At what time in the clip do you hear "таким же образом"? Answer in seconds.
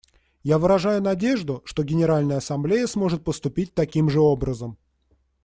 3.75-4.79